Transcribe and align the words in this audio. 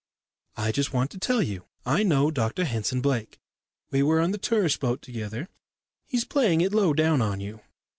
"I 0.57 0.71
just 0.71 0.93
want 0.93 1.11
to 1.11 1.19
tell 1.19 1.43
you. 1.43 1.65
I 1.85 2.01
know 2.01 2.31
Dr 2.31 2.65
Henson 2.65 3.01
Blake 3.01 3.39
we 3.91 4.01
were 4.01 4.19
on 4.19 4.31
the 4.31 4.39
tourist 4.39 4.79
boat 4.79 5.03
together. 5.03 5.47
He's 6.07 6.25
playing 6.25 6.61
it 6.61 6.73
low 6.73 6.93
down 6.95 7.21
on 7.21 7.39
you. 7.39 7.59